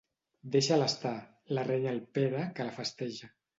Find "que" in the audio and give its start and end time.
2.59-2.69